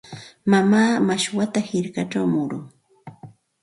Mamaa 0.49 0.95
mashwata 1.07 1.59
hirkachaw 1.69 2.25
murun. 2.35 2.65